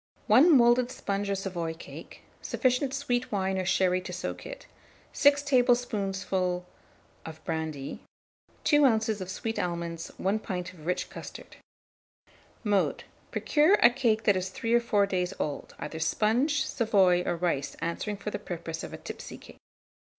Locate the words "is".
14.35-14.49